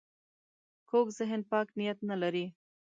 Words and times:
کوږ 0.89 1.07
ذهن 1.19 1.41
پاک 1.49 1.67
نیت 1.79 1.97
نه 2.09 2.15
لري 2.21 2.45